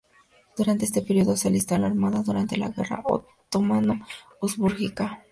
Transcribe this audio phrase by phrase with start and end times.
[0.57, 5.23] Durante este periodo, se alistó en la armada durante la Guerra otomano-hasbúrgica.